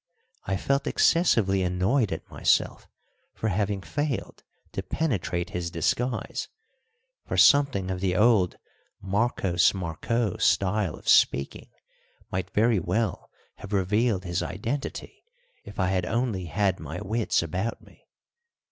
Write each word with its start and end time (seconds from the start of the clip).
I 0.45 0.57
felt 0.57 0.87
excessively 0.87 1.61
annoyed 1.61 2.11
at 2.11 2.27
myself 2.27 2.87
for 3.35 3.49
having 3.49 3.81
failed 3.83 4.41
to 4.71 4.81
penetrate 4.81 5.51
his 5.51 5.69
disguise; 5.69 6.47
for 7.27 7.37
something 7.37 7.91
of 7.91 7.99
the 8.01 8.15
old 8.15 8.55
Marcos 8.99 9.73
Marcó 9.73 10.41
style 10.41 10.95
of 10.95 11.07
speaking 11.07 11.69
might 12.31 12.49
very 12.49 12.79
well 12.79 13.29
have 13.57 13.73
revealed 13.73 14.23
his 14.23 14.41
identity 14.41 15.21
if 15.65 15.79
I 15.79 15.89
had 15.89 16.07
only 16.07 16.45
had 16.45 16.79
my 16.79 16.99
wits 16.99 17.43
about 17.43 17.79
me. 17.83 18.07